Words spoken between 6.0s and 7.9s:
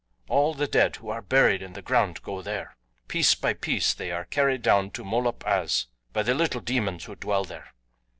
by the little demons who dwell there.